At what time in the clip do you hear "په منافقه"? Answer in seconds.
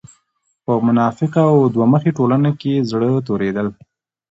0.65-1.41